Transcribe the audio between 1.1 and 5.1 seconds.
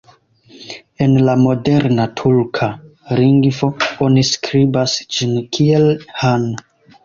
la moderna turka lingvo oni skribas